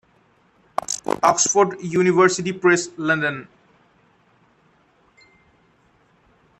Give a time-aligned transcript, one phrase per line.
[1.21, 3.47] Oxford University Press, London.